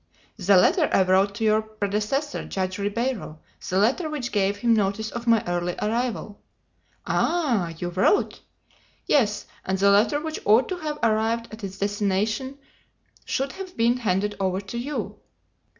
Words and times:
"The 0.37 0.57
letter 0.57 0.89
I 0.91 1.03
wrote 1.03 1.35
to 1.35 1.43
your 1.43 1.61
predecessor, 1.61 2.45
Judge 2.47 2.79
Ribeiro, 2.79 3.39
the 3.69 3.77
letter 3.77 4.09
which 4.09 4.31
gave 4.31 4.57
him 4.57 4.73
notice 4.73 5.11
of 5.11 5.27
my 5.27 5.43
early 5.45 5.75
arrival." 5.79 6.41
"Ah! 7.05 7.67
you 7.77 7.89
wrote?" 7.89 8.41
"Yes. 9.05 9.45
And 9.63 9.77
the 9.77 9.91
letter 9.91 10.19
which 10.19 10.39
ought 10.43 10.67
to 10.69 10.77
have 10.77 10.97
arrived 11.03 11.49
at 11.51 11.63
its 11.63 11.77
destination 11.77 12.57
should 13.25 13.51
have 13.51 13.77
been 13.77 13.97
handed 13.97 14.35
over 14.39 14.59
to 14.59 14.79
you." 14.79 15.19